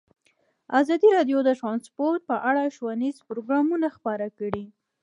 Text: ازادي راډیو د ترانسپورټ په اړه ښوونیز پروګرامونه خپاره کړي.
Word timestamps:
ازادي 0.79 1.09
راډیو 1.17 1.39
د 1.43 1.49
ترانسپورټ 1.59 2.21
په 2.29 2.35
اړه 2.49 2.73
ښوونیز 2.75 3.17
پروګرامونه 3.27 3.87
خپاره 3.95 4.27
کړي. 4.39 4.65